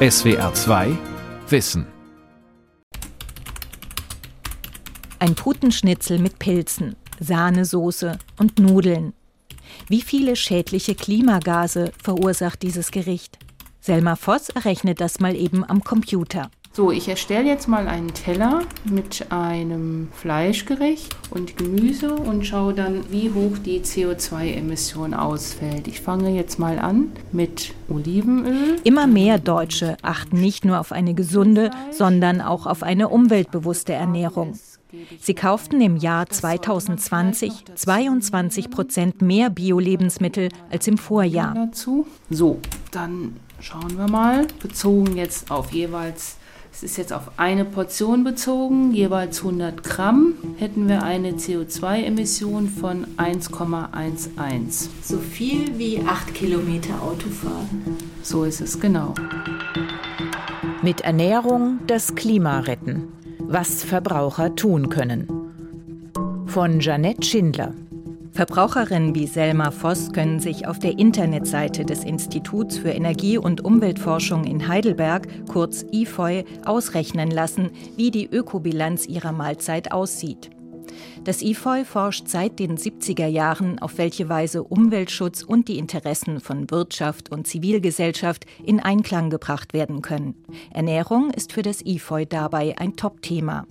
[0.00, 0.96] SWR 2
[1.48, 1.84] Wissen.
[5.18, 9.12] Ein Putenschnitzel mit Pilzen, Sahnesoße und Nudeln.
[9.88, 13.40] Wie viele schädliche Klimagase verursacht dieses Gericht?
[13.80, 16.48] Selma Voss errechnet das mal eben am Computer.
[16.72, 23.10] So, ich erstelle jetzt mal einen Teller mit einem Fleischgericht und Gemüse und schaue dann,
[23.10, 25.88] wie hoch die CO2-Emission ausfällt.
[25.88, 28.76] Ich fange jetzt mal an mit Olivenöl.
[28.84, 34.56] Immer mehr Deutsche achten nicht nur auf eine gesunde, sondern auch auf eine umweltbewusste Ernährung.
[35.20, 41.68] Sie kauften im Jahr 2020 22 Prozent mehr Bio-Lebensmittel als im Vorjahr.
[42.30, 42.58] So,
[42.90, 46.37] dann schauen wir mal, bezogen jetzt auf jeweils
[46.78, 53.04] es ist jetzt auf eine Portion bezogen, jeweils 100 Gramm, hätten wir eine CO2-Emission von
[53.16, 54.86] 1,11.
[55.02, 57.96] So viel wie 8 Kilometer Autofahren.
[58.22, 59.12] So ist es genau.
[60.80, 63.08] Mit Ernährung das Klima retten.
[63.40, 65.26] Was Verbraucher tun können.
[66.46, 67.74] Von Janette Schindler.
[68.38, 74.44] Verbraucherinnen wie Selma Voss können sich auf der Internetseite des Instituts für Energie- und Umweltforschung
[74.44, 80.50] in Heidelberg, kurz IFOI, ausrechnen lassen, wie die Ökobilanz ihrer Mahlzeit aussieht.
[81.24, 86.70] Das IFOI forscht seit den 70er Jahren, auf welche Weise Umweltschutz und die Interessen von
[86.70, 90.36] Wirtschaft und Zivilgesellschaft in Einklang gebracht werden können.
[90.72, 93.66] Ernährung ist für das IFOI dabei ein Top-Thema.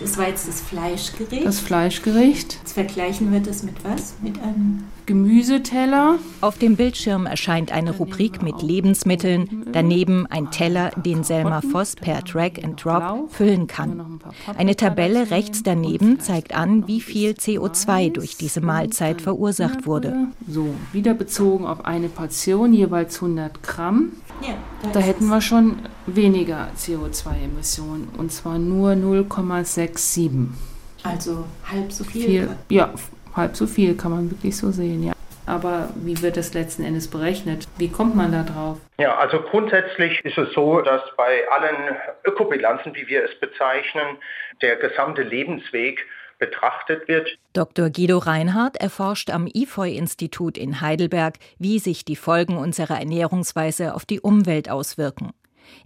[0.00, 1.44] Das war jetzt das Fleischgericht.
[1.44, 2.54] Das Fleischgericht.
[2.54, 4.14] Jetzt vergleichen wir das mit was?
[4.22, 6.18] Mit einem Gemüseteller.
[6.40, 12.22] Auf dem Bildschirm erscheint eine Rubrik mit Lebensmitteln, daneben ein Teller, den Selma Voss per
[12.22, 14.20] Drag and Drop füllen kann.
[14.56, 20.28] Eine Tabelle rechts daneben zeigt an, wie viel CO2 durch diese Mahlzeit verursacht wurde.
[20.48, 24.12] So, wieder bezogen auf eine Portion, jeweils 100 Gramm.
[24.82, 25.76] Da, da hätten wir schon
[26.06, 30.48] weniger CO2-Emissionen und zwar nur 0,67.
[31.02, 32.24] Also halb so viel?
[32.24, 32.90] viel ja,
[33.34, 35.12] halb so viel kann man wirklich so sehen, ja.
[35.46, 37.66] Aber wie wird das letzten Endes berechnet?
[37.76, 38.78] Wie kommt man da drauf?
[38.98, 44.18] Ja, also grundsätzlich ist es so, dass bei allen Ökobilanzen, wie wir es bezeichnen,
[44.62, 46.06] der gesamte Lebensweg
[46.38, 47.36] betrachtet wird.
[47.52, 47.90] Dr.
[47.90, 54.20] Guido Reinhardt erforscht am IFOI-Institut in Heidelberg, wie sich die Folgen unserer Ernährungsweise auf die
[54.20, 55.32] Umwelt auswirken.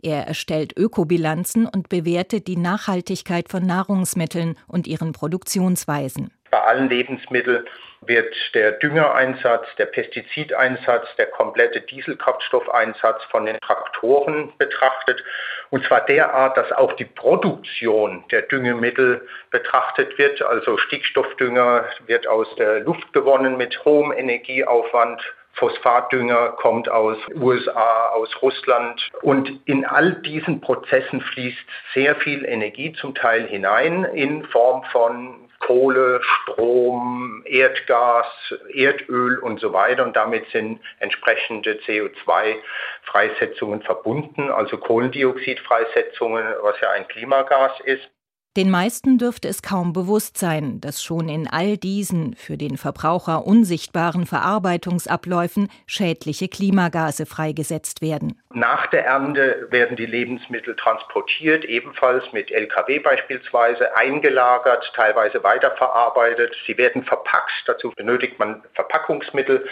[0.03, 6.31] Er erstellt Ökobilanzen und bewertet die Nachhaltigkeit von Nahrungsmitteln und ihren Produktionsweisen.
[6.55, 7.69] Bei allen Lebensmitteln
[8.03, 15.21] wird der Düngereinsatz, der Pestizideinsatz, der komplette Dieselkraftstoffeinsatz von den Traktoren betrachtet.
[15.71, 20.43] Und zwar derart, dass auch die Produktion der Düngemittel betrachtet wird.
[20.43, 25.21] Also Stickstoffdünger wird aus der Luft gewonnen mit hohem Energieaufwand.
[25.55, 29.11] Phosphatdünger kommt aus USA, aus Russland.
[29.23, 35.44] Und in all diesen Prozessen fließt sehr viel Energie zum Teil hinein in Form von
[35.67, 38.27] Kohle, Strom, Erdgas,
[38.73, 40.05] Erdöl und so weiter.
[40.05, 48.09] Und damit sind entsprechende CO2-Freisetzungen verbunden, also Kohlendioxidfreisetzungen, was ja ein Klimagas ist.
[48.57, 53.45] Den meisten dürfte es kaum bewusst sein, dass schon in all diesen für den Verbraucher
[53.49, 58.41] unsichtbaren Verarbeitungsabläufen schädliche Klimagase freigesetzt werden.
[58.53, 66.55] Nach der Ernte werden die Lebensmittel transportiert, ebenfalls mit Lkw beispielsweise, eingelagert, teilweise weiterverarbeitet.
[66.65, 67.65] Sie werden verpackt.
[67.67, 69.67] Dazu benötigt man Verpackungsmittel,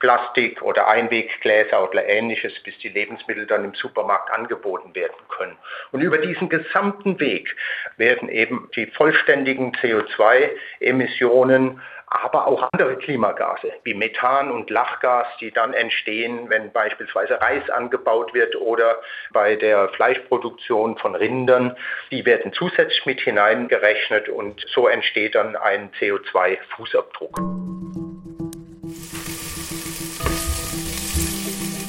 [0.00, 5.56] Plastik oder Einweggläser oder ähnliches, bis die Lebensmittel dann im Supermarkt angeboten werden können.
[5.92, 7.54] Und über diesen gesamten Weg
[7.96, 15.74] werden eben die vollständigen CO2-Emissionen aber auch andere Klimagase wie Methan und Lachgas, die dann
[15.74, 19.00] entstehen, wenn beispielsweise Reis angebaut wird oder
[19.32, 21.76] bei der Fleischproduktion von Rindern.
[22.10, 27.77] Die werden zusätzlich mit hineingerechnet und so entsteht dann ein CO2-Fußabdruck.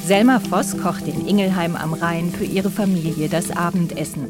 [0.09, 4.25] Selma Voss kocht in Ingelheim am Rhein für ihre Familie das Abendessen.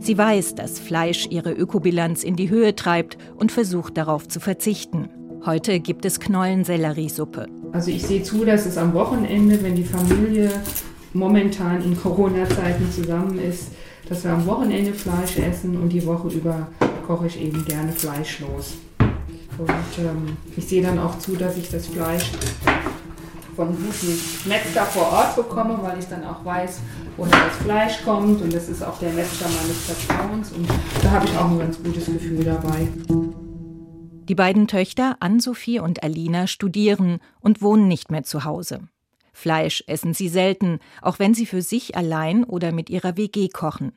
[0.00, 5.08] Sie weiß, dass Fleisch ihre Ökobilanz in die Höhe treibt und versucht darauf zu verzichten.
[5.44, 7.48] Heute gibt es Knollenselleriesuppe.
[7.72, 10.52] Also ich sehe zu, dass es am Wochenende, wenn die Familie
[11.14, 13.72] momentan in Corona-Zeiten zusammen ist,
[14.08, 16.68] dass wir am Wochenende Fleisch essen und die Woche über
[17.08, 18.74] koche ich eben gerne fleischlos.
[19.58, 22.30] Und ähm, ich sehe dann auch zu, dass ich das Fleisch
[23.54, 26.80] von guten Metzger vor Ort bekomme, weil ich dann auch weiß,
[27.16, 30.68] woher das Fleisch kommt und das ist auch der Metzger meines Vertrauens und
[31.02, 32.88] da habe ich auch ein ganz gutes Gefühl dabei.
[34.28, 38.80] Die beiden Töchter Ann-Sophie und Alina studieren und wohnen nicht mehr zu Hause.
[39.34, 43.92] Fleisch essen sie selten, auch wenn sie für sich allein oder mit ihrer WG kochen.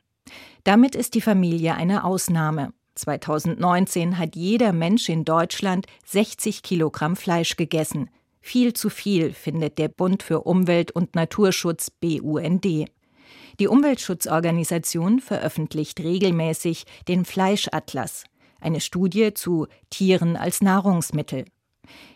[0.64, 2.72] Damit ist die Familie eine Ausnahme.
[2.96, 8.10] 2019 hat jeder Mensch in Deutschland 60 Kilogramm Fleisch gegessen.
[8.48, 12.64] Viel zu viel, findet der Bund für Umwelt und Naturschutz BUND.
[12.64, 18.24] Die Umweltschutzorganisation veröffentlicht regelmäßig den Fleischatlas,
[18.58, 21.44] eine Studie zu Tieren als Nahrungsmittel.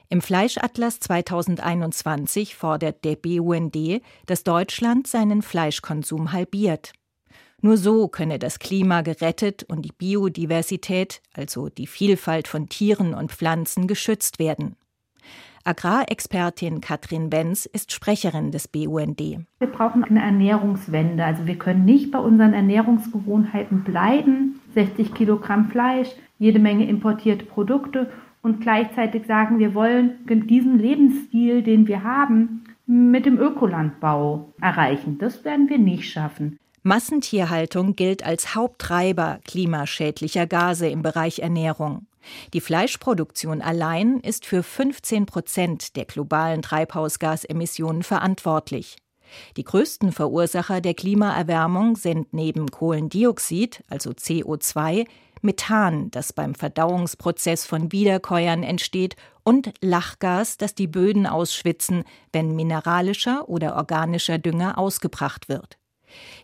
[0.08, 6.92] Im Fleischatlas 2021 fordert der BUND, dass Deutschland seinen Fleischkonsum halbiert.
[7.60, 13.32] Nur so könne das Klima gerettet und die Biodiversität, also die Vielfalt von Tieren und
[13.32, 14.76] Pflanzen, geschützt werden.
[15.64, 19.20] Agrarexpertin Katrin Benz ist Sprecherin des BUND.
[19.20, 21.24] Wir brauchen eine Ernährungswende.
[21.24, 24.60] Also wir können nicht bei unseren Ernährungsgewohnheiten bleiben.
[24.74, 28.10] 60 Kilogramm Fleisch, jede Menge importierte Produkte
[28.42, 35.18] und gleichzeitig sagen, wir wollen diesen Lebensstil, den wir haben, mit dem Ökolandbau erreichen.
[35.18, 36.58] Das werden wir nicht schaffen.
[36.82, 42.06] Massentierhaltung gilt als Haupttreiber klimaschädlicher Gase im Bereich Ernährung.
[42.52, 48.96] Die Fleischproduktion allein ist für 15 Prozent der globalen Treibhausgasemissionen verantwortlich.
[49.56, 55.06] Die größten Verursacher der Klimaerwärmung sind neben Kohlendioxid, also CO2,
[55.42, 63.48] Methan, das beim Verdauungsprozess von Wiederkäuern entsteht, und Lachgas, das die Böden ausschwitzen, wenn mineralischer
[63.48, 65.78] oder organischer Dünger ausgebracht wird.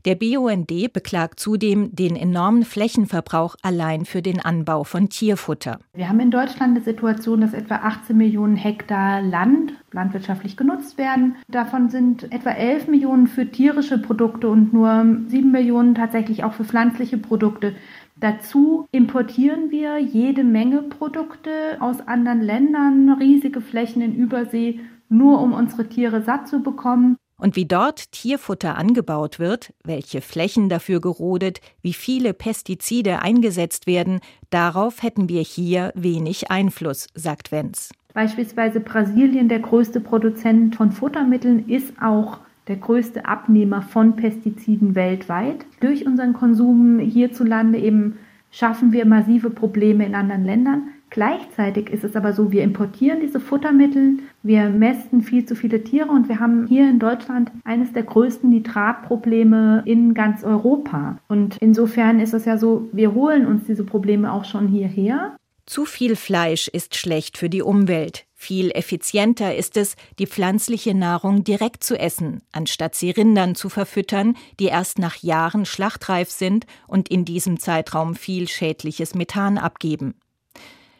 [0.05, 5.79] Der BUND beklagt zudem den enormen Flächenverbrauch allein für den Anbau von Tierfutter.
[5.95, 11.37] Wir haben in Deutschland eine Situation, dass etwa 18 Millionen Hektar Land landwirtschaftlich genutzt werden.
[11.49, 16.65] Davon sind etwa 11 Millionen für tierische Produkte und nur 7 Millionen tatsächlich auch für
[16.65, 17.75] pflanzliche Produkte.
[18.21, 21.51] Dazu importieren wir jede Menge Produkte
[21.81, 27.17] aus anderen Ländern, riesige Flächen in Übersee, nur um unsere Tiere satt zu bekommen.
[27.41, 34.21] Und wie dort Tierfutter angebaut wird, welche Flächen dafür gerodet, wie viele Pestizide eingesetzt werden,
[34.51, 37.91] darauf hätten wir hier wenig Einfluss, sagt Wenz.
[38.13, 45.65] Beispielsweise Brasilien, der größte Produzent von Futtermitteln, ist auch der größte Abnehmer von Pestiziden weltweit.
[45.81, 48.19] Durch unseren Konsum hierzulande eben
[48.51, 50.89] schaffen wir massive Probleme in anderen Ländern.
[51.11, 56.11] Gleichzeitig ist es aber so, wir importieren diese Futtermittel, wir mästen viel zu viele Tiere
[56.11, 61.19] und wir haben hier in Deutschland eines der größten Nitratprobleme in ganz Europa.
[61.29, 65.37] Und insofern ist es ja so, wir holen uns diese Probleme auch schon hierher.
[65.65, 68.25] Zu viel Fleisch ist schlecht für die Umwelt.
[68.35, 74.37] Viel effizienter ist es, die pflanzliche Nahrung direkt zu essen, anstatt sie Rindern zu verfüttern,
[74.61, 80.15] die erst nach Jahren schlachtreif sind und in diesem Zeitraum viel schädliches Methan abgeben.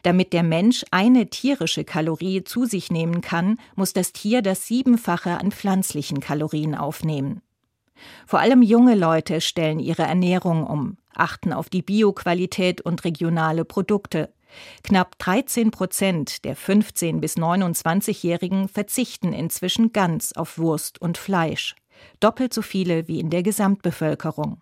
[0.03, 5.37] Damit der Mensch eine tierische Kalorie zu sich nehmen kann, muss das Tier das Siebenfache
[5.37, 7.41] an pflanzlichen Kalorien aufnehmen.
[8.25, 14.33] Vor allem junge Leute stellen ihre Ernährung um, achten auf die Bioqualität und regionale Produkte.
[14.83, 21.75] Knapp 13 Prozent der 15- bis 29-Jährigen verzichten inzwischen ganz auf Wurst und Fleisch.
[22.19, 24.61] Doppelt so viele wie in der Gesamtbevölkerung.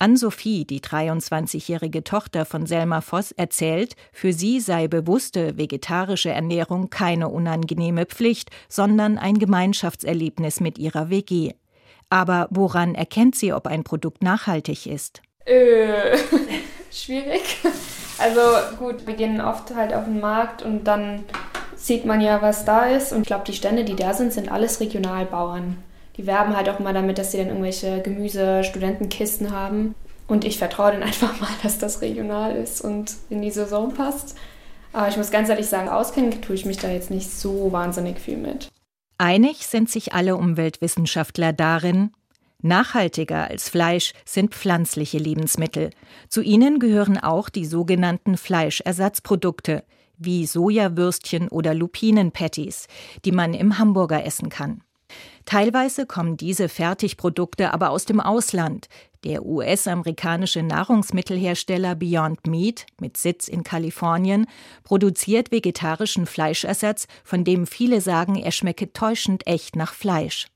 [0.00, 7.28] Ann-Sophie, die 23-jährige Tochter von Selma Voss, erzählt, für sie sei bewusste vegetarische Ernährung keine
[7.28, 11.52] unangenehme Pflicht, sondern ein Gemeinschaftserlebnis mit ihrer WG.
[12.08, 15.20] Aber woran erkennt sie, ob ein Produkt nachhaltig ist?
[15.44, 16.16] Äh,
[16.90, 17.58] schwierig.
[18.18, 18.40] Also
[18.78, 21.24] gut, wir gehen oft halt auf den Markt und dann
[21.76, 23.12] sieht man ja, was da ist.
[23.12, 25.76] Und ich glaube, die Stände, die da sind, sind alles Regionalbauern
[26.20, 29.94] die werben halt auch mal damit, dass sie dann irgendwelche Gemüse-Studentenkisten haben.
[30.30, 34.36] Und ich vertraue dann einfach mal, dass das regional ist und in die Saison passt.
[34.92, 38.18] Aber ich muss ganz ehrlich sagen, auskennen tue ich mich da jetzt nicht so wahnsinnig
[38.18, 38.68] viel mit.
[39.18, 42.12] Einig sind sich alle Umweltwissenschaftler darin,
[42.62, 45.90] Nachhaltiger als Fleisch sind pflanzliche Lebensmittel.
[46.28, 49.82] Zu ihnen gehören auch die sogenannten Fleischersatzprodukte,
[50.18, 52.86] wie Sojawürstchen oder Lupinenpatties,
[53.24, 54.82] die man im Hamburger essen kann.
[55.44, 58.88] Teilweise kommen diese Fertigprodukte aber aus dem Ausland.
[59.24, 64.46] Der US-amerikanische Nahrungsmittelhersteller Beyond Meat mit Sitz in Kalifornien
[64.82, 70.46] produziert vegetarischen Fleischersatz, von dem viele sagen, er schmecke täuschend echt nach Fleisch.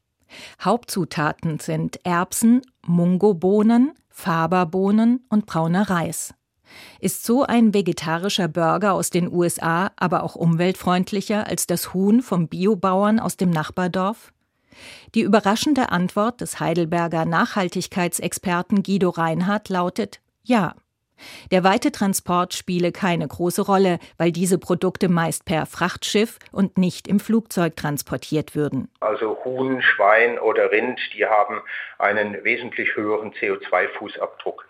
[0.62, 6.32] Hauptzutaten sind Erbsen, Mungobohnen, Faberbohnen und brauner Reis.
[7.00, 12.48] Ist so ein vegetarischer Burger aus den USA aber auch umweltfreundlicher als das Huhn vom
[12.48, 14.32] Biobauern aus dem Nachbardorf?
[15.14, 20.74] Die überraschende Antwort des Heidelberger Nachhaltigkeitsexperten Guido Reinhardt lautet Ja.
[21.50, 27.06] Der weite Transport spiele keine große Rolle, weil diese Produkte meist per Frachtschiff und nicht
[27.08, 28.90] im Flugzeug transportiert würden.
[29.00, 31.62] Also Huhn, Schwein oder Rind, die haben
[31.98, 34.64] einen wesentlich höheren CO2-Fußabdruck.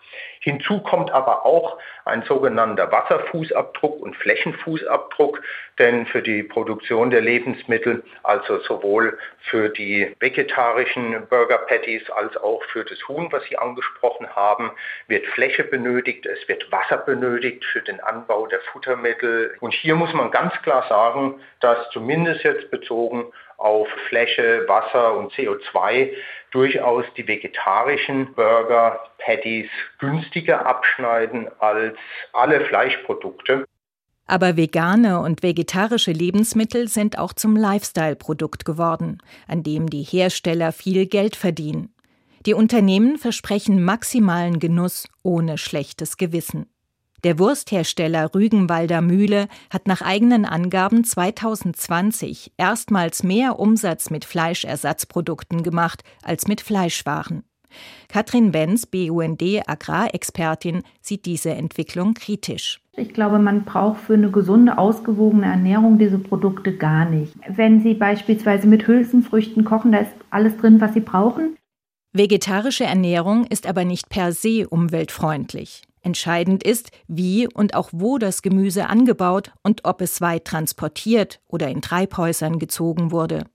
[0.45, 5.41] Hinzu kommt aber auch ein sogenannter Wasserfußabdruck und Flächenfußabdruck,
[5.79, 12.61] denn für die Produktion der Lebensmittel, also sowohl für die vegetarischen Burger Patties als auch
[12.65, 14.69] für das Huhn, was Sie angesprochen haben,
[15.07, 19.55] wird Fläche benötigt, es wird Wasser benötigt für den Anbau der Futtermittel.
[19.61, 25.31] Und hier muss man ganz klar sagen, dass zumindest jetzt bezogen auf Fläche, Wasser und
[25.33, 26.11] CO2
[26.51, 29.69] durchaus die vegetarischen Burger, Patties
[29.99, 31.97] günstiger abschneiden als
[32.33, 33.65] alle Fleischprodukte.
[34.27, 41.05] Aber vegane und vegetarische Lebensmittel sind auch zum Lifestyle-Produkt geworden, an dem die Hersteller viel
[41.05, 41.93] Geld verdienen.
[42.45, 46.69] Die Unternehmen versprechen maximalen Genuss ohne schlechtes Gewissen.
[47.25, 56.03] Der Wursthersteller Rügenwalder Mühle hat nach eigenen Angaben 2020 erstmals mehr Umsatz mit Fleischersatzprodukten gemacht
[56.21, 57.43] als mit Fleischwaren.
[58.09, 62.79] Katrin Benz, BUND Agrarexpertin, sieht diese Entwicklung kritisch.
[62.95, 67.33] Ich glaube, man braucht für eine gesunde, ausgewogene Ernährung diese Produkte gar nicht.
[67.49, 71.57] Wenn Sie beispielsweise mit Hülsenfrüchten kochen, da ist alles drin, was Sie brauchen.
[72.13, 75.81] Vegetarische Ernährung ist aber nicht per se umweltfreundlich.
[76.05, 81.67] Entscheidend ist, wie und auch wo das Gemüse angebaut und ob es weit transportiert oder
[81.67, 83.45] in Treibhäusern gezogen wurde.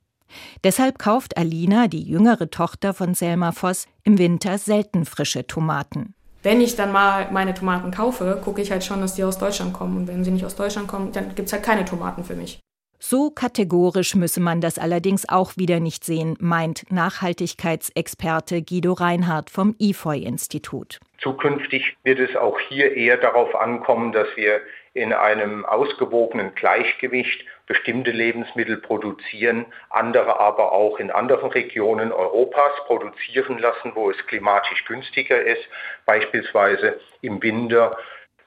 [0.64, 6.14] Deshalb kauft Alina, die jüngere Tochter von Selma Voss, im Winter selten frische Tomaten.
[6.42, 9.72] Wenn ich dann mal meine Tomaten kaufe, gucke ich halt schon, dass die aus Deutschland
[9.72, 9.96] kommen.
[9.96, 12.60] Und wenn sie nicht aus Deutschland kommen, dann gibt es halt keine Tomaten für mich.
[13.02, 19.74] So kategorisch müsse man das allerdings auch wieder nicht sehen, meint Nachhaltigkeitsexperte Guido Reinhardt vom
[19.78, 21.00] IFOI-Institut.
[21.18, 24.60] Zukünftig wird es auch hier eher darauf ankommen, dass wir
[24.92, 33.58] in einem ausgewogenen Gleichgewicht bestimmte Lebensmittel produzieren, andere aber auch in anderen Regionen Europas produzieren
[33.58, 35.62] lassen, wo es klimatisch günstiger ist,
[36.04, 37.96] beispielsweise im Winter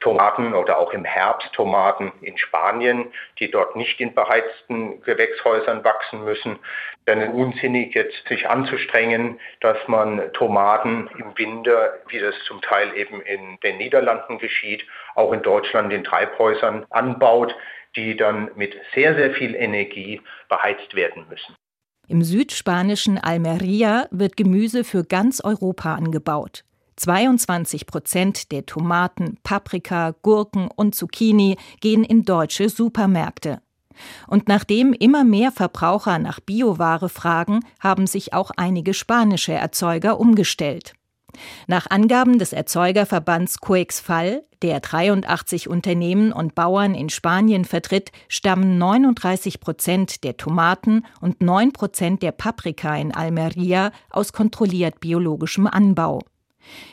[0.03, 3.05] Tomaten oder auch im Herbst Tomaten in Spanien,
[3.39, 6.59] die dort nicht in beheizten Gewächshäusern wachsen müssen.
[7.07, 13.21] Denn unsinnig jetzt sich anzustrengen, dass man Tomaten im Winter, wie das zum Teil eben
[13.21, 17.55] in den Niederlanden geschieht, auch in Deutschland in Treibhäusern anbaut,
[17.95, 21.55] die dann mit sehr, sehr viel Energie beheizt werden müssen.
[22.09, 26.65] Im südspanischen Almeria wird Gemüse für ganz Europa angebaut.
[26.95, 33.61] 22 Prozent der Tomaten, Paprika, Gurken und Zucchini gehen in deutsche Supermärkte.
[34.27, 40.93] Und nachdem immer mehr Verbraucher nach Bioware fragen, haben sich auch einige spanische Erzeuger umgestellt.
[41.67, 49.59] Nach Angaben des Erzeugerverbands Coexfal, der 83 Unternehmen und Bauern in Spanien vertritt, stammen 39
[49.59, 56.21] Prozent der Tomaten und 9 Prozent der Paprika in Almeria aus kontrolliert biologischem Anbau.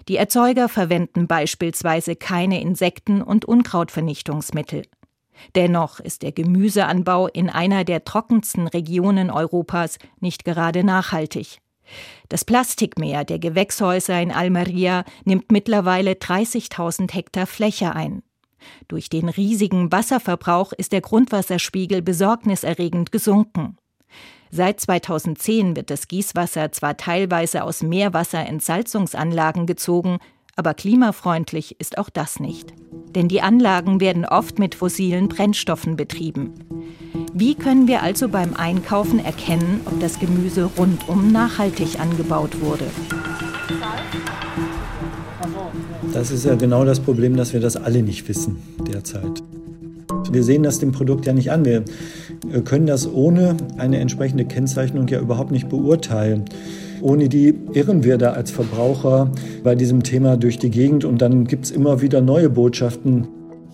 [0.09, 4.83] Die Erzeuger verwenden beispielsweise keine Insekten- und Unkrautvernichtungsmittel.
[5.55, 11.61] Dennoch ist der Gemüseanbau in einer der trockensten Regionen Europas nicht gerade nachhaltig.
[12.29, 18.23] Das Plastikmeer der Gewächshäuser in Almeria nimmt mittlerweile 30.000 Hektar Fläche ein.
[18.89, 23.79] Durch den riesigen Wasserverbrauch ist der Grundwasserspiegel besorgniserregend gesunken.
[24.53, 30.19] Seit 2010 wird das Gießwasser zwar teilweise aus Meerwasserentsalzungsanlagen gezogen,
[30.57, 32.73] aber klimafreundlich ist auch das nicht.
[33.15, 36.55] Denn die Anlagen werden oft mit fossilen Brennstoffen betrieben.
[37.33, 42.87] Wie können wir also beim Einkaufen erkennen, ob das Gemüse rundum nachhaltig angebaut wurde?
[46.13, 49.43] Das ist ja genau das Problem, dass wir das alle nicht wissen derzeit.
[50.33, 51.65] Wir sehen das dem Produkt ja nicht an.
[51.65, 51.85] Wir
[52.65, 56.45] können das ohne eine entsprechende Kennzeichnung ja überhaupt nicht beurteilen.
[57.01, 59.31] Ohne die irren wir da als Verbraucher
[59.65, 63.29] bei diesem Thema durch die Gegend und dann gibt es immer wieder neue Botschaften.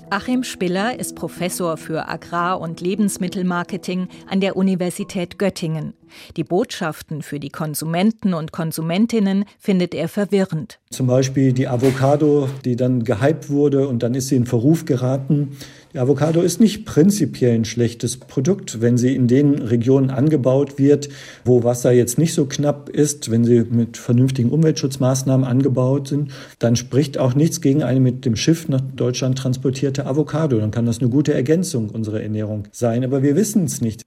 [0.09, 5.95] Achim Spiller ist Professor für Agrar- und Lebensmittelmarketing an der Universität Göttingen.
[6.37, 10.79] Die Botschaften für die Konsumenten und Konsumentinnen findet er verwirrend.
[10.91, 15.57] Zum Beispiel die Avocado, die dann gehypt wurde und dann ist sie in Verruf geraten.
[15.99, 21.09] Avocado ist nicht prinzipiell ein schlechtes Produkt, wenn sie in den Regionen angebaut wird,
[21.45, 26.77] wo Wasser jetzt nicht so knapp ist, wenn sie mit vernünftigen Umweltschutzmaßnahmen angebaut sind, dann
[26.77, 30.59] spricht auch nichts gegen eine mit dem Schiff nach Deutschland transportierte Avocado.
[30.59, 34.03] Dann kann das eine gute Ergänzung unserer Ernährung sein, aber wir wissen es nicht.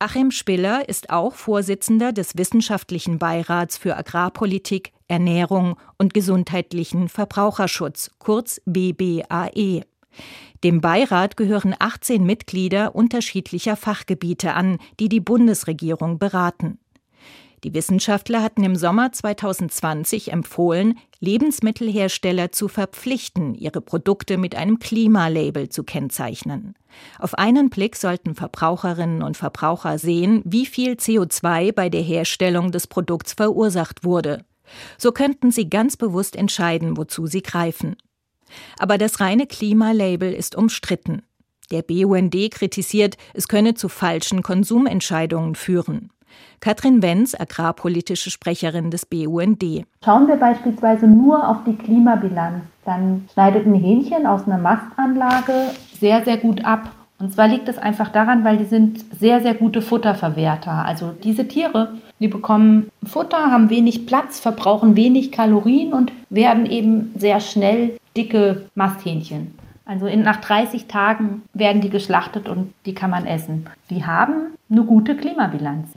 [0.00, 8.60] Achim Spiller ist auch Vorsitzender des Wissenschaftlichen Beirats für Agrarpolitik Ernährung und gesundheitlichen Verbraucherschutz, kurz
[8.66, 9.82] BBAE.
[10.62, 16.78] Dem Beirat gehören 18 Mitglieder unterschiedlicher Fachgebiete an, die die Bundesregierung beraten.
[17.64, 25.70] Die Wissenschaftler hatten im Sommer 2020 empfohlen, Lebensmittelhersteller zu verpflichten, ihre Produkte mit einem Klimalabel
[25.70, 26.74] zu kennzeichnen.
[27.18, 32.86] Auf einen Blick sollten Verbraucherinnen und Verbraucher sehen, wie viel CO2 bei der Herstellung des
[32.86, 34.44] Produkts verursacht wurde.
[34.98, 37.96] So könnten sie ganz bewusst entscheiden, wozu sie greifen.
[38.78, 41.22] Aber das reine Klimalabel ist umstritten.
[41.70, 46.10] Der BUND kritisiert, es könne zu falschen Konsumentscheidungen führen.
[46.60, 49.84] Katrin Wenz, agrarpolitische Sprecherin des BUND.
[50.04, 56.24] Schauen wir beispielsweise nur auf die Klimabilanz, dann schneidet ein Hähnchen aus einer Mastanlage sehr,
[56.24, 56.90] sehr gut ab.
[57.18, 60.84] Und zwar liegt es einfach daran, weil die sind sehr, sehr gute Futterverwerter.
[60.84, 67.12] Also diese Tiere, die bekommen Futter, haben wenig Platz, verbrauchen wenig Kalorien und werden eben
[67.16, 69.54] sehr schnell dicke Masthähnchen.
[69.84, 73.66] Also in, nach 30 Tagen werden die geschlachtet und die kann man essen.
[73.90, 75.88] Die haben eine gute Klimabilanz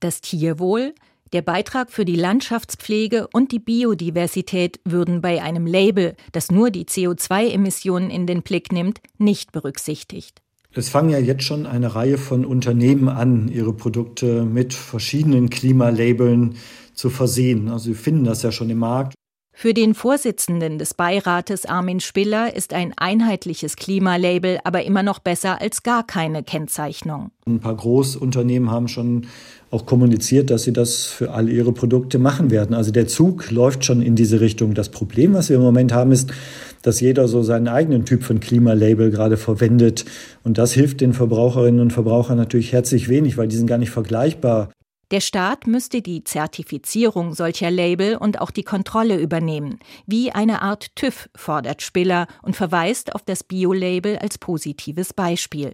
[0.00, 0.94] das Tierwohl,
[1.32, 6.86] der Beitrag für die Landschaftspflege und die Biodiversität würden bei einem Label, das nur die
[6.86, 10.42] CO2-Emissionen in den Blick nimmt, nicht berücksichtigt.
[10.72, 16.54] Es fangen ja jetzt schon eine Reihe von Unternehmen an, ihre Produkte mit verschiedenen Klimalabeln
[16.94, 17.68] zu versehen.
[17.68, 19.14] Also sie finden das ja schon im Markt.
[19.62, 25.60] Für den Vorsitzenden des Beirates Armin Spiller ist ein einheitliches Klimalabel aber immer noch besser
[25.60, 27.30] als gar keine Kennzeichnung.
[27.46, 29.26] Ein paar Großunternehmen haben schon
[29.70, 32.72] auch kommuniziert, dass sie das für all ihre Produkte machen werden.
[32.72, 34.72] Also der Zug läuft schon in diese Richtung.
[34.72, 36.32] Das Problem, was wir im Moment haben, ist,
[36.80, 40.06] dass jeder so seinen eigenen Typ von Klimalabel gerade verwendet.
[40.42, 43.90] Und das hilft den Verbraucherinnen und Verbrauchern natürlich herzlich wenig, weil die sind gar nicht
[43.90, 44.70] vergleichbar.
[45.10, 49.80] Der Staat müsste die Zertifizierung solcher Label und auch die Kontrolle übernehmen.
[50.06, 55.72] Wie eine Art TÜV fordert Spiller und verweist auf das Bio-Label als positives Beispiel.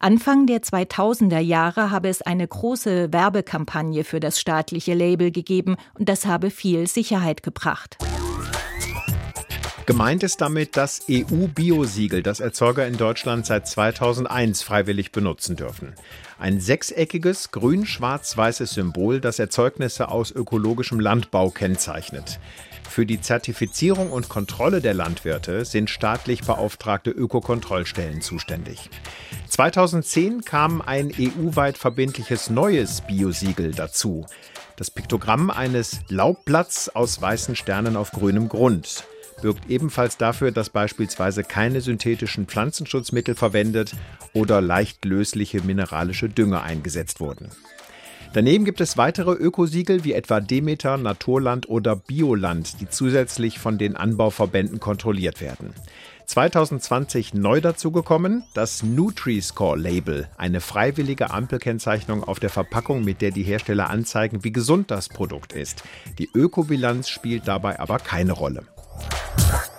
[0.00, 6.08] Anfang der 2000er Jahre habe es eine große Werbekampagne für das staatliche Label gegeben und
[6.08, 7.98] das habe viel Sicherheit gebracht.
[9.86, 15.94] Gemeint ist damit das EU-Biosiegel, das Erzeuger in Deutschland seit 2001 freiwillig benutzen dürfen.
[16.40, 22.40] Ein sechseckiges, grün-schwarz-weißes Symbol, das Erzeugnisse aus ökologischem Landbau kennzeichnet.
[22.90, 28.90] Für die Zertifizierung und Kontrolle der Landwirte sind staatlich beauftragte Ökokontrollstellen zuständig.
[29.46, 34.26] 2010 kam ein EU-weit verbindliches neues Biosiegel dazu.
[34.74, 39.04] Das Piktogramm eines Laubblatts aus weißen Sternen auf grünem Grund
[39.42, 43.92] birgt ebenfalls dafür, dass beispielsweise keine synthetischen Pflanzenschutzmittel verwendet
[44.32, 47.50] oder leicht lösliche mineralische Dünger eingesetzt wurden.
[48.32, 53.96] Daneben gibt es weitere Ökosiegel wie etwa Demeter, Naturland oder Bioland, die zusätzlich von den
[53.96, 55.72] Anbauverbänden kontrolliert werden.
[56.26, 63.88] 2020 neu dazugekommen das Nutri-Score-Label, eine freiwillige Ampelkennzeichnung auf der Verpackung, mit der die Hersteller
[63.88, 65.84] anzeigen, wie gesund das Produkt ist.
[66.18, 68.64] Die Ökobilanz spielt dabei aber keine Rolle.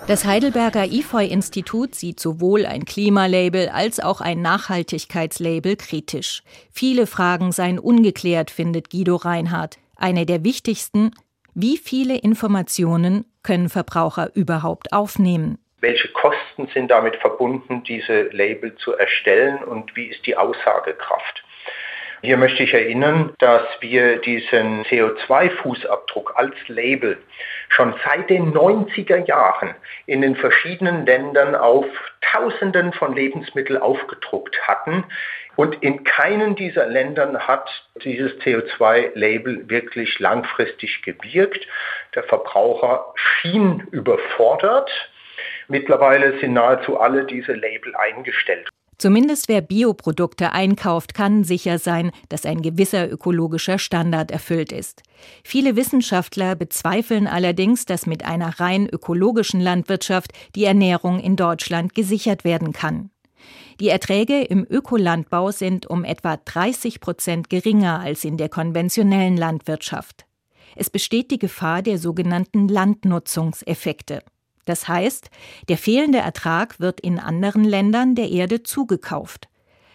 [0.07, 6.43] Das Heidelberger IFOI-Institut sieht sowohl ein Klimalabel als auch ein Nachhaltigkeitslabel kritisch.
[6.71, 9.77] Viele Fragen seien ungeklärt, findet Guido Reinhardt.
[9.97, 11.11] Eine der wichtigsten,
[11.53, 15.57] wie viele Informationen können Verbraucher überhaupt aufnehmen?
[15.81, 21.43] Welche Kosten sind damit verbunden, diese Label zu erstellen und wie ist die Aussagekraft?
[22.21, 27.17] Hier möchte ich erinnern, dass wir diesen CO2-Fußabdruck als Label
[27.69, 29.75] schon seit den 90er Jahren
[30.07, 31.85] in den verschiedenen Ländern auf
[32.21, 35.03] Tausenden von Lebensmitteln aufgedruckt hatten.
[35.57, 37.69] Und in keinem dieser Ländern hat
[38.03, 41.67] dieses CO2-Label wirklich langfristig gewirkt.
[42.15, 44.89] Der Verbraucher schien überfordert.
[45.67, 48.69] Mittlerweile sind nahezu alle diese Label eingestellt.
[48.97, 55.03] Zumindest wer Bioprodukte einkauft, kann sicher sein, dass ein gewisser ökologischer Standard erfüllt ist.
[55.43, 62.43] Viele Wissenschaftler bezweifeln allerdings, dass mit einer rein ökologischen Landwirtschaft die Ernährung in Deutschland gesichert
[62.43, 63.11] werden kann.
[63.79, 70.25] Die Erträge im Ökolandbau sind um etwa 30 Prozent geringer als in der konventionellen Landwirtschaft.
[70.75, 74.23] Es besteht die Gefahr der sogenannten Landnutzungseffekte.
[74.67, 75.29] Das heißt,
[75.69, 79.47] der fehlende Ertrag wird in anderen Ländern der Erde zugekauft.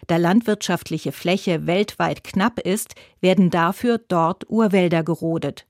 [0.07, 5.67] Da landwirtschaftliche Fläche weltweit knapp ist, werden dafür dort Urwälder gerodet.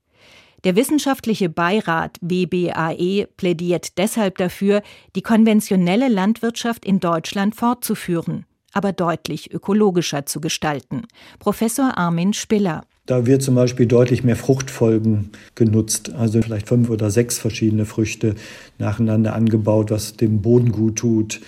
[0.64, 4.82] Der wissenschaftliche Beirat WBAE plädiert deshalb dafür,
[5.18, 11.06] die konventionelle Landwirtschaft in Deutschland fortzuführen, aber deutlich ökologischer zu gestalten.
[11.40, 12.86] Professor Armin Spiller.
[13.06, 18.36] Da wird zum Beispiel deutlich mehr Fruchtfolgen genutzt, also vielleicht fünf oder sechs verschiedene Früchte
[18.80, 21.42] nacheinander angebaut, was dem Boden gut tut.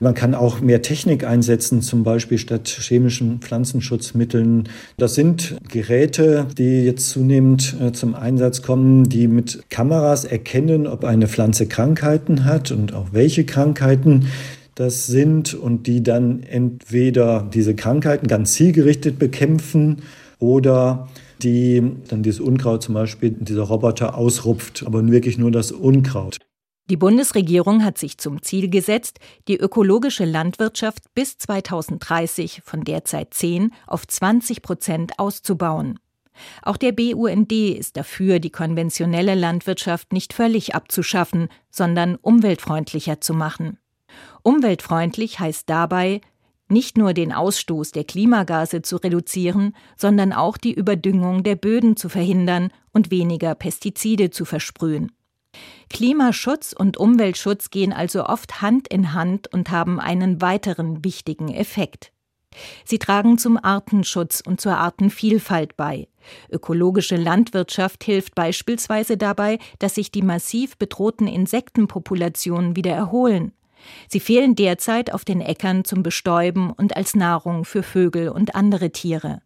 [0.00, 4.68] Man kann auch mehr Technik einsetzen, zum Beispiel statt chemischen Pflanzenschutzmitteln.
[4.96, 11.04] Das sind Geräte, die jetzt zunehmend äh, zum Einsatz kommen, die mit Kameras erkennen, ob
[11.04, 14.26] eine Pflanze Krankheiten hat und auch welche Krankheiten
[14.74, 20.02] das sind und die dann entweder diese Krankheiten ganz zielgerichtet bekämpfen
[20.38, 21.08] oder
[21.42, 26.38] die dann dieses Unkraut zum Beispiel, dieser Roboter ausrupft, aber wirklich nur das Unkraut.
[26.88, 29.18] Die Bundesregierung hat sich zum Ziel gesetzt,
[29.48, 35.98] die ökologische Landwirtschaft bis 2030 von derzeit 10 auf 20 Prozent auszubauen.
[36.62, 43.78] Auch der BUND ist dafür, die konventionelle Landwirtschaft nicht völlig abzuschaffen, sondern umweltfreundlicher zu machen.
[44.42, 46.20] Umweltfreundlich heißt dabei,
[46.68, 52.08] nicht nur den Ausstoß der Klimagase zu reduzieren, sondern auch die Überdüngung der Böden zu
[52.08, 55.12] verhindern und weniger Pestizide zu versprühen.
[55.88, 62.12] Klimaschutz und Umweltschutz gehen also oft Hand in Hand und haben einen weiteren wichtigen Effekt.
[62.84, 66.08] Sie tragen zum Artenschutz und zur Artenvielfalt bei.
[66.50, 73.52] Ökologische Landwirtschaft hilft beispielsweise dabei, dass sich die massiv bedrohten Insektenpopulationen wieder erholen.
[74.08, 78.90] Sie fehlen derzeit auf den Äckern zum Bestäuben und als Nahrung für Vögel und andere
[78.90, 79.40] Tiere.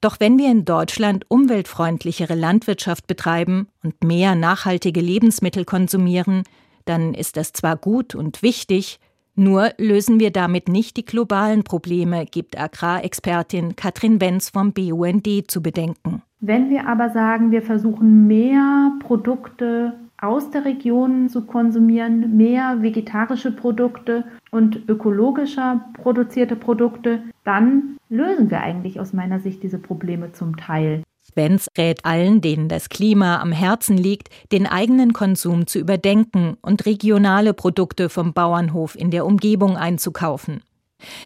[0.00, 6.44] Doch wenn wir in Deutschland umweltfreundlichere Landwirtschaft betreiben und mehr nachhaltige Lebensmittel konsumieren,
[6.84, 9.00] dann ist das zwar gut und wichtig,
[9.34, 15.62] nur lösen wir damit nicht die globalen Probleme, gibt Agrarexpertin Katrin Wenz vom BUND zu
[15.62, 16.22] bedenken.
[16.40, 23.52] Wenn wir aber sagen, wir versuchen mehr Produkte aus der Region zu konsumieren, mehr vegetarische
[23.52, 30.56] Produkte und ökologischer produzierte Produkte, dann lösen wir eigentlich aus meiner Sicht diese Probleme zum
[30.56, 31.02] Teil.
[31.38, 36.84] Benz rät allen, denen das Klima am Herzen liegt, den eigenen Konsum zu überdenken und
[36.84, 40.64] regionale Produkte vom Bauernhof in der Umgebung einzukaufen.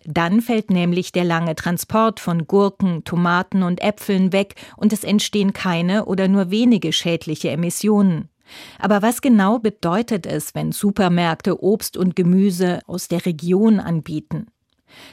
[0.05, 5.55] Dann fällt nämlich der lange Transport von Gurken, Tomaten und Äpfeln weg und es entstehen
[5.55, 8.29] keine oder nur wenige schädliche Emissionen.
[8.79, 14.47] Aber was genau bedeutet es, wenn Supermärkte Obst und Gemüse aus der Region anbieten?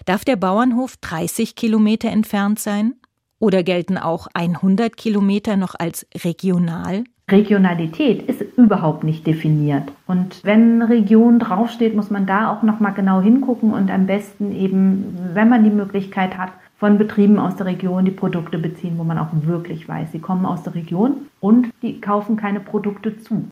[0.06, 2.96] Darf der Bauernhof 30 Kilometer entfernt sein?
[3.40, 7.06] Oder gelten auch 100 Kilometer noch als regional?
[7.32, 9.92] Regionalität ist überhaupt nicht definiert.
[10.08, 14.52] Und wenn Region draufsteht, muss man da auch noch mal genau hingucken und am besten
[14.52, 19.04] eben, wenn man die Möglichkeit hat, von Betrieben aus der Region die Produkte beziehen, wo
[19.04, 23.50] man auch wirklich weiß, sie kommen aus der Region und die kaufen keine Produkte zu.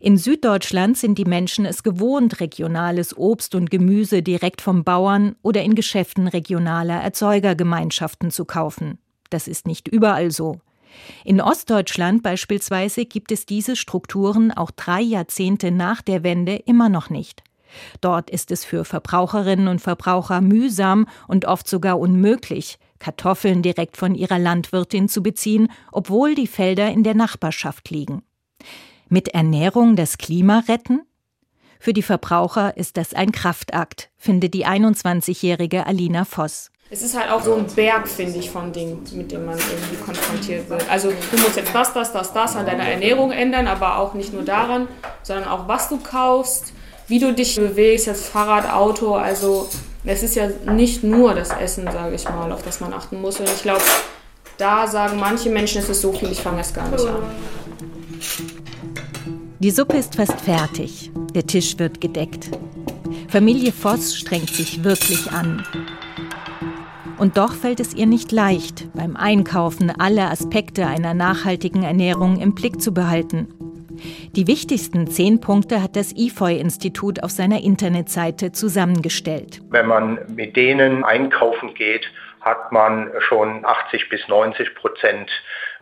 [0.00, 5.62] In Süddeutschland sind die Menschen es gewohnt, regionales Obst und Gemüse direkt vom Bauern oder
[5.62, 8.98] in Geschäften regionaler Erzeugergemeinschaften zu kaufen.
[9.30, 10.60] Das ist nicht überall so.
[11.24, 17.08] In Ostdeutschland beispielsweise gibt es diese Strukturen auch drei Jahrzehnte nach der Wende immer noch
[17.08, 17.42] nicht.
[18.00, 24.14] Dort ist es für Verbraucherinnen und Verbraucher mühsam und oft sogar unmöglich, Kartoffeln direkt von
[24.14, 28.22] ihrer Landwirtin zu beziehen, obwohl die Felder in der Nachbarschaft liegen.
[29.08, 31.02] Mit Ernährung das Klima retten?
[31.78, 36.70] Für die Verbraucher ist das ein Kraftakt, findet die 21-jährige Alina Voss.
[36.90, 39.96] Es ist halt auch so ein Berg, finde ich, von Dingen, mit denen man irgendwie
[39.96, 40.88] konfrontiert wird.
[40.88, 44.32] Also du musst jetzt das, das, das, das an deiner Ernährung ändern, aber auch nicht
[44.32, 44.86] nur daran,
[45.22, 46.72] sondern auch was du kaufst,
[47.08, 49.68] wie du dich bewegst, jetzt Fahrrad, Auto, also
[50.04, 53.40] es ist ja nicht nur das Essen, sage ich mal, auf das man achten muss.
[53.40, 53.82] Und ich glaube,
[54.58, 57.22] da sagen manche Menschen, es ist so viel, ich fange es gar nicht an.
[59.58, 61.10] Die Suppe ist fast fertig.
[61.34, 62.50] Der Tisch wird gedeckt.
[63.28, 65.64] Familie Voss strengt sich wirklich an.
[67.18, 72.54] Und doch fällt es ihr nicht leicht, beim Einkaufen alle Aspekte einer nachhaltigen Ernährung im
[72.54, 73.48] Blick zu behalten.
[74.36, 79.60] Die wichtigsten zehn Punkte hat das IFOI-Institut auf seiner Internetseite zusammengestellt.
[79.70, 85.30] Wenn man mit denen einkaufen geht, hat man schon 80 bis 90 Prozent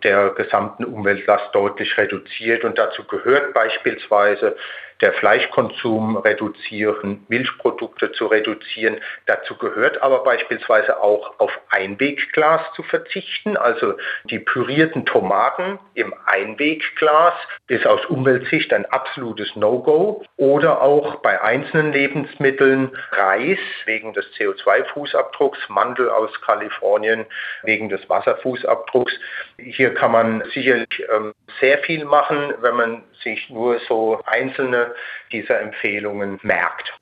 [0.05, 2.65] der gesamten Umweltlast deutlich reduziert.
[2.65, 4.57] Und dazu gehört beispielsweise
[5.03, 9.01] der Fleischkonsum reduzieren, Milchprodukte zu reduzieren.
[9.27, 13.57] Dazu gehört aber beispielsweise auch auf Einwegglas zu verzichten.
[13.57, 17.35] Also die pürierten Tomaten im Einwegglas
[17.67, 20.25] ist aus Umweltsicht ein absolutes No-Go.
[20.37, 27.27] Oder auch bei einzelnen Lebensmitteln Reis wegen des CO2-Fußabdrucks, Mandel aus Kalifornien
[27.65, 29.13] wegen des Wasserfußabdrucks.
[29.59, 34.95] Hier kann man sicherlich ähm, sehr viel machen, wenn man sich nur so einzelne
[35.31, 36.93] dieser Empfehlungen merkt.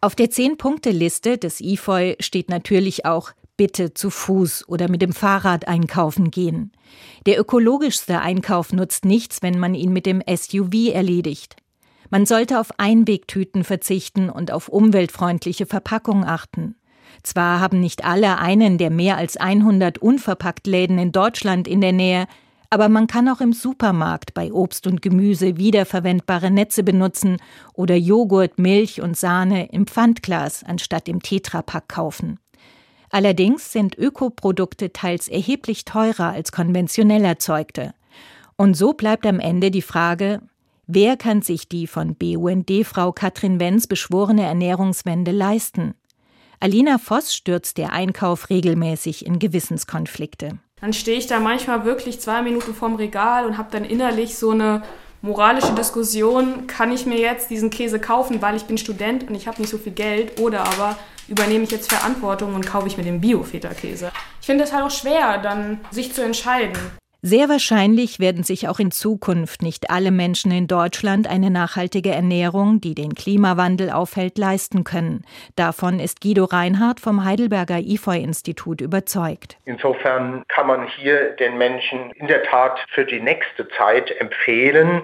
[0.00, 5.68] Auf der Zehn-Punkte-Liste des IFOI steht natürlich auch bitte zu Fuß oder mit dem Fahrrad
[5.68, 6.72] einkaufen gehen.
[7.26, 11.56] Der ökologischste Einkauf nutzt nichts, wenn man ihn mit dem SUV erledigt.
[12.08, 16.76] Man sollte auf Einwegtüten verzichten und auf umweltfreundliche Verpackung achten.
[17.22, 22.26] Zwar haben nicht alle einen der mehr als 100 Unverpacktläden in Deutschland in der Nähe,
[22.70, 27.38] aber man kann auch im Supermarkt bei Obst und Gemüse wiederverwendbare Netze benutzen
[27.74, 32.38] oder Joghurt, Milch und Sahne im Pfandglas anstatt im Tetrapack kaufen.
[33.10, 37.92] Allerdings sind Ökoprodukte teils erheblich teurer als konventionell erzeugte.
[38.56, 40.40] Und so bleibt am Ende die Frage,
[40.86, 45.94] wer kann sich die von BUND-Frau Katrin Wenz beschworene Ernährungswende leisten?
[46.60, 50.58] Alina Voss stürzt der Einkauf regelmäßig in Gewissenskonflikte.
[50.80, 54.50] Dann stehe ich da manchmal wirklich zwei Minuten vorm Regal und habe dann innerlich so
[54.50, 54.82] eine
[55.22, 59.46] moralische Diskussion, kann ich mir jetzt diesen Käse kaufen, weil ich bin Student und ich
[59.46, 60.96] habe nicht so viel Geld oder aber
[61.28, 64.10] übernehme ich jetzt Verantwortung und kaufe ich mir den Bio-Feta-Käse.
[64.40, 66.78] Ich finde es halt auch schwer, dann sich zu entscheiden.
[67.22, 72.80] Sehr wahrscheinlich werden sich auch in Zukunft nicht alle Menschen in Deutschland eine nachhaltige Ernährung,
[72.80, 75.26] die den Klimawandel aufhält, leisten können.
[75.54, 79.58] Davon ist Guido Reinhardt vom Heidelberger IFOI-Institut überzeugt.
[79.66, 85.02] Insofern kann man hier den Menschen in der Tat für die nächste Zeit empfehlen,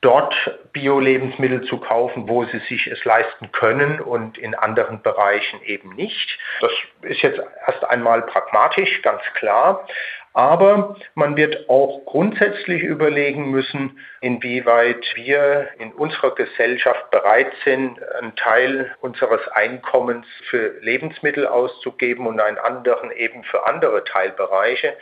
[0.00, 0.34] dort
[0.72, 6.38] Bio-Lebensmittel zu kaufen, wo sie sich es leisten können und in anderen Bereichen eben nicht.
[6.60, 9.86] Das ist jetzt erst einmal pragmatisch, ganz klar.
[10.32, 18.36] Aber man wird auch grundsätzlich überlegen müssen, inwieweit wir in unserer Gesellschaft bereit sind, einen
[18.36, 24.96] Teil unseres Einkommens für Lebensmittel auszugeben und einen anderen eben für andere Teilbereiche.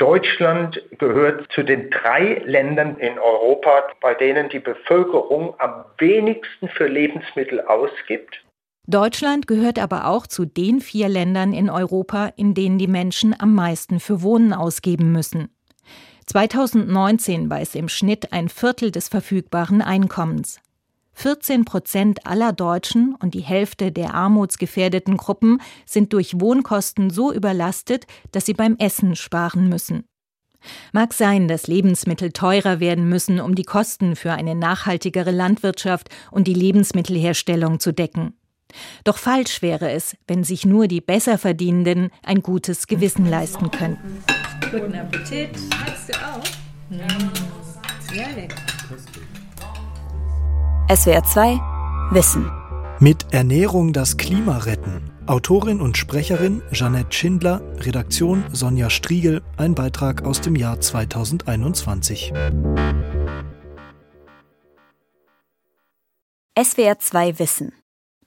[0.00, 6.86] Deutschland gehört zu den drei Ländern in Europa, bei denen die Bevölkerung am wenigsten für
[6.86, 8.42] Lebensmittel ausgibt.
[8.86, 13.54] Deutschland gehört aber auch zu den vier Ländern in Europa, in denen die Menschen am
[13.54, 15.54] meisten für Wohnen ausgeben müssen.
[16.26, 20.60] 2019 war es im Schnitt ein Viertel des verfügbaren Einkommens.
[21.20, 28.06] 14 Prozent aller Deutschen und die Hälfte der armutsgefährdeten Gruppen sind durch Wohnkosten so überlastet,
[28.32, 30.04] dass sie beim Essen sparen müssen.
[30.92, 36.46] Mag sein, dass Lebensmittel teurer werden müssen, um die Kosten für eine nachhaltigere Landwirtschaft und
[36.46, 38.34] die Lebensmittelherstellung zu decken.
[39.04, 44.24] Doch falsch wäre es, wenn sich nur die Besserverdienenden ein gutes Gewissen leisten könnten.
[44.70, 45.50] Guten Appetit.
[45.68, 46.44] Magst du auch?
[46.88, 48.14] Mm.
[48.14, 48.69] Sehr lecker.
[50.92, 51.60] SWR 2
[52.10, 52.50] Wissen.
[52.98, 55.12] Mit Ernährung das Klima retten.
[55.24, 62.32] Autorin und Sprecherin Jeanette Schindler, Redaktion Sonja Striegel, ein Beitrag aus dem Jahr 2021.
[66.60, 67.72] SWR 2 Wissen.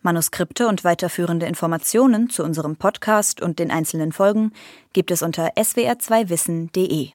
[0.01, 4.53] Manuskripte und weiterführende Informationen zu unserem Podcast und den einzelnen Folgen
[4.93, 7.09] gibt es unter swr2wissen.de.